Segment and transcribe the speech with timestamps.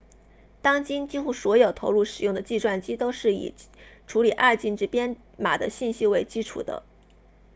[0.63, 3.53] 当今几乎所有投入使用的计算机都是以
[4.07, 6.81] 处理二进制编码的信息为基础的